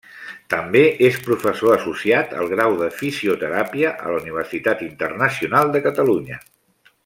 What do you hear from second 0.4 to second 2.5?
També és professor associat al